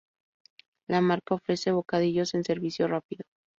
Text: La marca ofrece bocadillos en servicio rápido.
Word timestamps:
La 0.89 0.99
marca 0.99 1.35
ofrece 1.35 1.69
bocadillos 1.71 2.33
en 2.33 2.43
servicio 2.43 2.87
rápido. 2.87 3.23